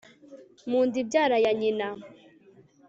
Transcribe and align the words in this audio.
mu 0.69 0.79
nda 0.85 0.97
ibyara 1.03 1.37
ya 1.45 1.51
nyina 1.59 1.87